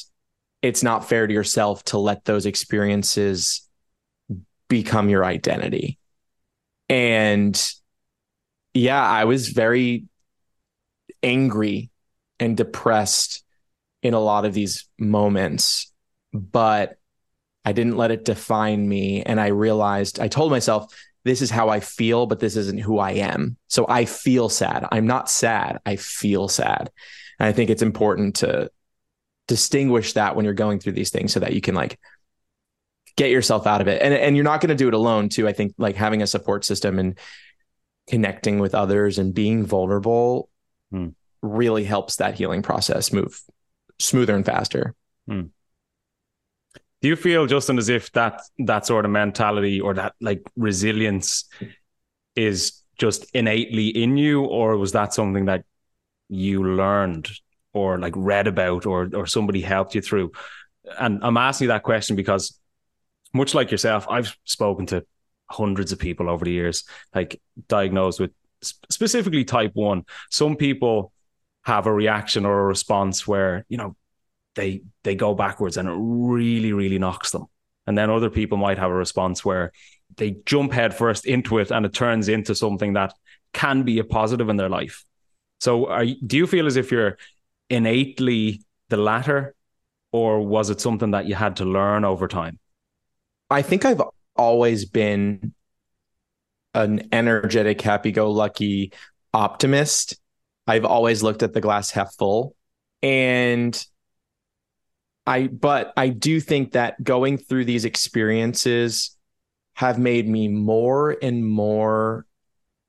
[0.61, 3.67] it's not fair to yourself to let those experiences
[4.67, 5.97] become your identity.
[6.87, 7.59] And
[8.73, 10.05] yeah, I was very
[11.23, 11.89] angry
[12.39, 13.43] and depressed
[14.03, 15.91] in a lot of these moments,
[16.33, 16.97] but
[17.63, 19.21] I didn't let it define me.
[19.23, 20.93] And I realized, I told myself,
[21.23, 23.57] this is how I feel, but this isn't who I am.
[23.67, 24.87] So I feel sad.
[24.91, 25.79] I'm not sad.
[25.85, 26.89] I feel sad.
[27.39, 28.71] And I think it's important to
[29.47, 31.99] distinguish that when you're going through these things so that you can like
[33.15, 34.01] get yourself out of it.
[34.01, 35.47] And and you're not going to do it alone too.
[35.47, 37.17] I think like having a support system and
[38.07, 40.49] connecting with others and being vulnerable
[40.91, 41.09] hmm.
[41.41, 43.41] really helps that healing process move
[43.99, 44.95] smoother and faster.
[45.27, 45.43] Hmm.
[47.01, 51.49] Do you feel, Justin, as if that that sort of mentality or that like resilience
[52.35, 55.65] is just innately in you, or was that something that
[56.29, 57.29] you learned
[57.73, 60.31] or like read about or or somebody helped you through?
[60.99, 62.57] And I'm asking you that question because
[63.33, 65.05] much like yourself, I've spoken to
[65.49, 68.31] hundreds of people over the years, like diagnosed with
[68.61, 70.03] specifically type one.
[70.29, 71.11] Some people
[71.63, 73.95] have a reaction or a response where, you know,
[74.55, 77.45] they they go backwards and it really really knocks them
[77.87, 79.71] and then other people might have a response where
[80.17, 83.13] they jump head first into it and it turns into something that
[83.53, 85.05] can be a positive in their life
[85.59, 87.17] so do you feel as if you're
[87.71, 89.55] innately the latter
[90.11, 92.59] or was it something that you had to learn over time?
[93.49, 94.01] I think i've
[94.35, 95.53] always been
[96.73, 98.93] an energetic happy-go-lucky
[99.33, 100.17] optimist.
[100.67, 102.55] I've always looked at the glass half full.
[103.01, 103.85] And
[105.25, 109.17] I but I do think that going through these experiences
[109.75, 112.25] have made me more and more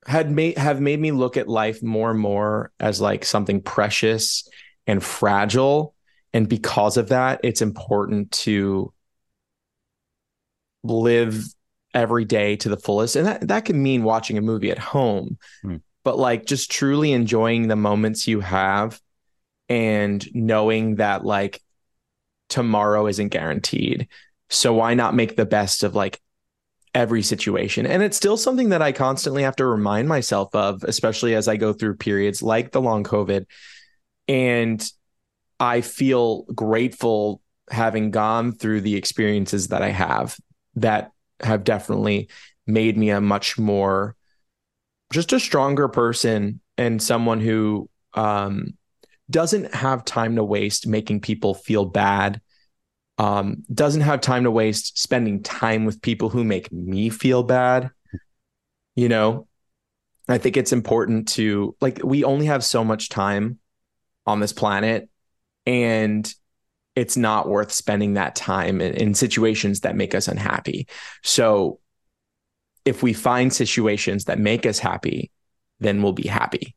[0.06, 4.48] had made have made me look at life more and more as like something precious
[4.86, 5.94] and fragile
[6.32, 8.92] and because of that it's important to
[10.82, 11.44] live
[11.94, 15.38] every day to the fullest and that that can mean watching a movie at home
[15.62, 15.76] hmm.
[16.04, 19.00] but like just truly enjoying the moments you have
[19.68, 21.62] and knowing that like
[22.52, 24.06] tomorrow isn't guaranteed.
[24.50, 26.20] So why not make the best of like
[26.94, 27.86] every situation?
[27.86, 31.56] And it's still something that I constantly have to remind myself of, especially as I
[31.56, 33.46] go through periods like the long COVID,
[34.28, 34.84] And
[35.58, 40.36] I feel grateful having gone through the experiences that I have
[40.74, 42.28] that have definitely
[42.66, 44.16] made me a much more
[45.12, 48.74] just a stronger person and someone who um,
[49.30, 52.40] doesn't have time to waste making people feel bad
[53.18, 57.90] um, doesn't have time to waste spending time with people who make me feel bad
[58.94, 59.46] you know?
[60.28, 63.58] I think it's important to like we only have so much time
[64.26, 65.08] on this planet
[65.66, 66.32] and
[66.94, 70.86] it's not worth spending that time in, in situations that make us unhappy.
[71.22, 71.80] So
[72.84, 75.30] if we find situations that make us happy
[75.80, 76.76] then we'll be happy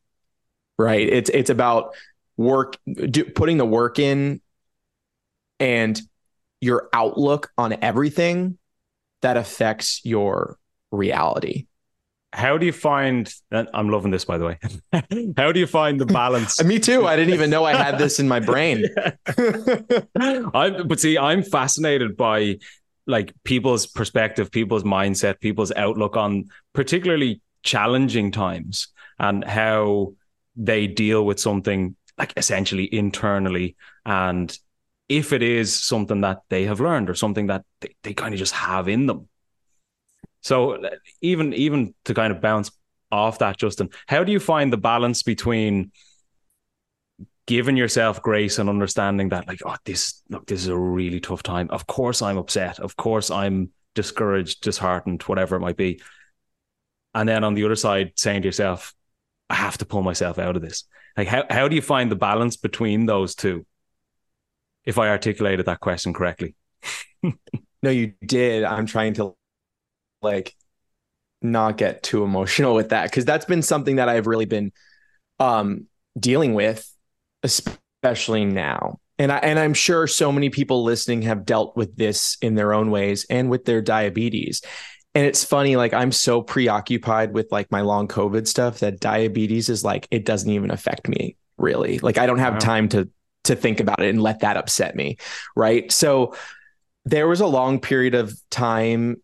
[0.78, 1.08] right?
[1.08, 1.96] It's it's about
[2.38, 4.42] work do, putting the work in
[5.60, 6.00] and
[6.62, 8.58] your outlook on everything
[9.22, 10.58] that affects your
[10.92, 11.68] reality
[12.36, 14.60] how do you find i'm loving this by the way.
[15.38, 16.64] How do you find the balance?
[16.72, 17.08] Me too.
[17.08, 18.86] I didn't even know i had this in my brain.
[20.18, 22.60] I but see i'm fascinated by
[23.08, 30.14] like people's perspective people's mindset people's outlook on particularly challenging times and how
[30.56, 33.76] they deal with something like essentially internally.
[34.06, 34.58] And
[35.10, 38.40] if it is something that they have learned or something that they, they kind of
[38.40, 39.28] just have in them
[40.46, 40.78] so
[41.22, 42.72] even even to kind of bounce
[43.12, 45.92] off that justin how do you find the balance between
[47.48, 51.44] giving yourself grace and understanding that like oh this look this is a really tough
[51.44, 56.02] time of course i'm upset of course i'm discouraged disheartened whatever it might be
[57.14, 58.94] and then on the other side saying to yourself
[59.50, 60.86] i have to pull myself out of this
[61.18, 63.66] like how, how do you find the balance between those two?
[64.84, 66.56] If I articulated that question correctly.
[67.24, 68.64] no, you did.
[68.64, 69.36] I'm trying to
[70.26, 70.54] like
[71.42, 74.72] not get too emotional with that because that's been something that I've really been
[75.40, 75.88] um
[76.20, 76.92] dealing with,
[77.44, 79.00] especially now.
[79.18, 82.74] And I and I'm sure so many people listening have dealt with this in their
[82.74, 84.62] own ways and with their diabetes
[85.16, 89.70] and it's funny like i'm so preoccupied with like my long covid stuff that diabetes
[89.70, 92.60] is like it doesn't even affect me really like i don't have wow.
[92.60, 93.10] time to
[93.46, 95.18] to think about it and let that upset me
[95.56, 96.36] right so
[97.06, 99.16] there was a long period of time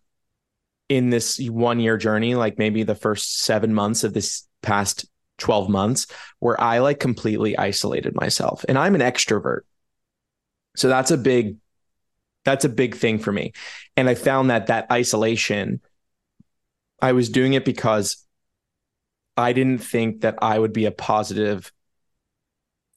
[0.92, 5.06] in this one year journey like maybe the first 7 months of this past
[5.38, 6.08] 12 months
[6.40, 9.62] where i like completely isolated myself and i'm an extrovert
[10.76, 11.56] so that's a big
[12.44, 13.54] that's a big thing for me.
[13.96, 15.82] And I found that that isolation,
[17.02, 18.26] I was doing it because
[19.38, 21.72] I didn't think that I would be a positive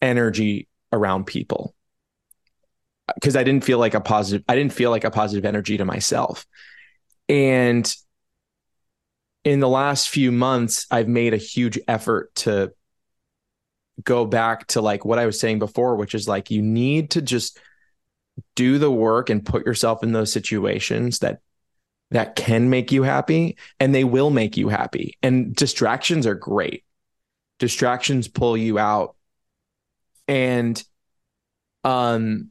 [0.00, 1.74] energy around people.
[3.14, 5.84] Because I didn't feel like a positive, I didn't feel like a positive energy to
[5.84, 6.46] myself.
[7.28, 7.94] And
[9.44, 12.72] in the last few months, I've made a huge effort to
[14.02, 17.22] go back to like what I was saying before, which is like you need to
[17.22, 17.58] just
[18.56, 21.40] do the work and put yourself in those situations that
[22.10, 25.16] that can make you happy and they will make you happy.
[25.22, 26.84] And distractions are great.
[27.58, 29.16] Distractions pull you out.
[30.28, 30.82] And
[31.82, 32.50] um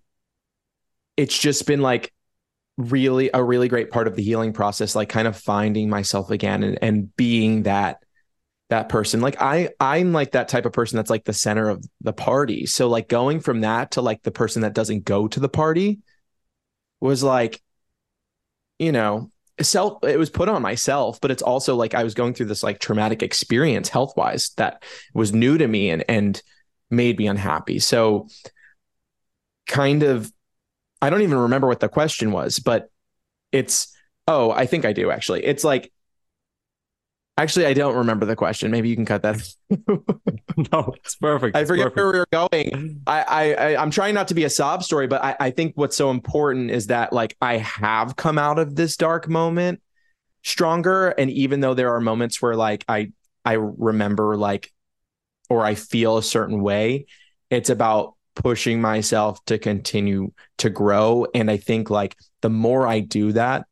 [1.17, 2.13] it's just been like
[2.77, 6.63] really a really great part of the healing process like kind of finding myself again
[6.63, 8.03] and, and being that
[8.69, 9.21] that person.
[9.21, 12.65] Like i i'm like that type of person that's like the center of the party.
[12.65, 15.99] So like going from that to like the person that doesn't go to the party
[16.99, 17.61] was like
[18.79, 19.29] you know
[19.61, 22.63] self it was put on myself but it's also like i was going through this
[22.63, 24.81] like traumatic experience health wise that
[25.13, 26.41] was new to me and and
[26.93, 27.79] made me unhappy.
[27.79, 28.27] So
[29.67, 30.31] kind of
[31.03, 32.89] i don't even remember what the question was but
[33.51, 33.95] it's
[34.27, 35.91] oh i think i do actually it's like
[37.35, 38.69] Actually, I don't remember the question.
[38.69, 39.41] Maybe you can cut that.
[40.71, 41.55] no, it's perfect.
[41.55, 41.97] I forget perfect.
[41.97, 43.01] where we were going.
[43.07, 45.73] I, I, I am trying not to be a sob story, but I, I think
[45.75, 49.81] what's so important is that like I have come out of this dark moment
[50.43, 51.09] stronger.
[51.09, 53.11] And even though there are moments where like I
[53.43, 54.71] I remember like
[55.49, 57.07] or I feel a certain way,
[57.49, 61.27] it's about pushing myself to continue to grow.
[61.33, 63.65] And I think like the more I do that,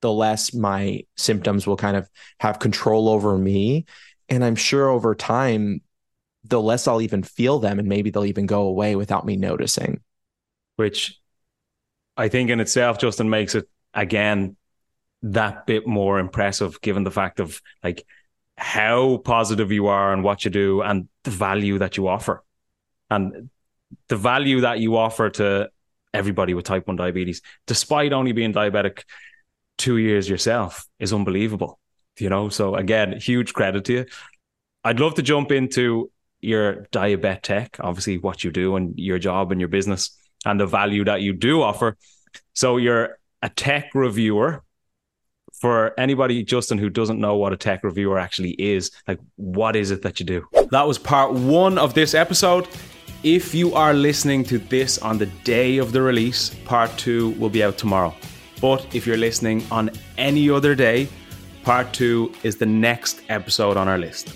[0.00, 2.08] the less my symptoms will kind of
[2.40, 3.86] have control over me.
[4.28, 5.80] And I'm sure over time,
[6.44, 10.00] the less I'll even feel them and maybe they'll even go away without me noticing.
[10.76, 11.18] Which
[12.16, 14.56] I think in itself, Justin, makes it again
[15.22, 18.04] that bit more impressive given the fact of like
[18.56, 22.44] how positive you are and what you do and the value that you offer.
[23.10, 23.48] And
[24.08, 25.70] the value that you offer to
[26.12, 29.02] everybody with type 1 diabetes, despite only being diabetic
[29.76, 31.78] two years yourself is unbelievable.
[32.18, 34.06] You know, so again, huge credit to you.
[34.84, 36.10] I'd love to jump into
[36.40, 41.04] your Diabetech, obviously what you do and your job and your business and the value
[41.04, 41.96] that you do offer.
[42.52, 44.62] So you're a tech reviewer.
[45.60, 49.92] For anybody, Justin, who doesn't know what a tech reviewer actually is, like what is
[49.92, 50.46] it that you do?
[50.70, 52.68] That was part one of this episode.
[53.24, 57.48] If you are listening to this on the day of the release, part two will
[57.48, 58.14] be out tomorrow.
[58.60, 61.08] But if you're listening on any other day,
[61.62, 64.34] part two is the next episode on our list.